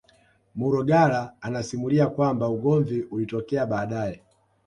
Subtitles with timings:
[0.55, 4.23] Malugala anasimulia kwamba ugomvi ulitokea baadae